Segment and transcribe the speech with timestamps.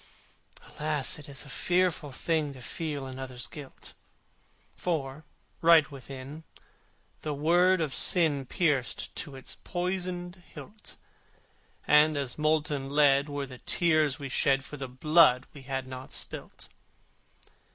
[0.67, 1.19] Alas!
[1.19, 3.93] it is a fearful thing To feel another's guilt!
[4.75, 5.25] For,
[5.61, 6.43] right within,
[7.21, 10.95] the sword of Sin Pierced to its poisoned hilt,
[11.85, 16.11] And as molten lead were the tears we shed For the blood we had not
[16.11, 16.67] spilt.